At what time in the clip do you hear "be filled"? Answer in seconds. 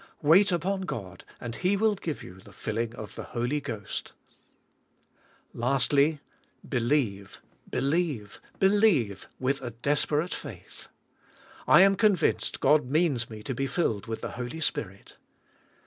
13.53-14.07